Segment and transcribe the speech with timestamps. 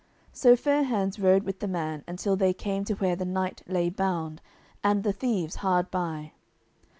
[0.33, 3.91] So Fair hands rode with the man until they came to where the knight lay
[3.91, 4.41] bound,
[4.83, 6.31] and the thieves hard by.